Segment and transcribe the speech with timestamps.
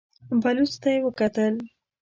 [0.41, 1.53] بلوڅ ته يې وکتل.